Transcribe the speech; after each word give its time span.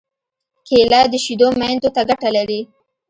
کېله 0.67 1.01
د 1.11 1.13
شېدو 1.23 1.47
میندو 1.59 1.89
ته 1.95 2.01
ګټه 2.09 2.29
لري. 2.35 2.61